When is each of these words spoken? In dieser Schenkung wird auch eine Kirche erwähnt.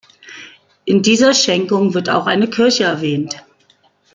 In 0.85 1.03
dieser 1.03 1.31
Schenkung 1.35 1.93
wird 1.93 2.09
auch 2.09 2.25
eine 2.25 2.49
Kirche 2.49 2.85
erwähnt. 2.85 3.45